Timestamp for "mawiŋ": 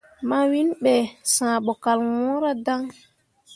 0.29-0.67